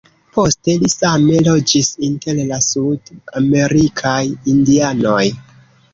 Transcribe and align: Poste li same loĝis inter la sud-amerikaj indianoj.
Poste 0.35 0.73
li 0.83 0.87
same 0.93 1.35
loĝis 1.47 1.91
inter 2.09 2.41
la 2.53 2.59
sud-amerikaj 2.69 4.19
indianoj. 4.55 5.25